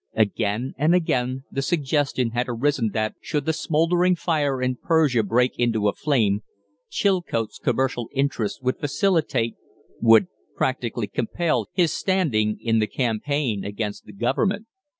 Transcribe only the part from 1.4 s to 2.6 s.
the suggestion had